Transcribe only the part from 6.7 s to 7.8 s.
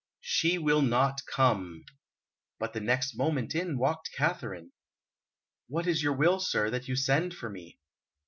that you send for me?"